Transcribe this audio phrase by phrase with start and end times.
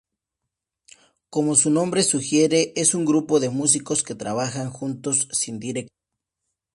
[1.29, 5.93] Como su nombre sugiere, es un grupo de músicos que trabajan juntos, sin director.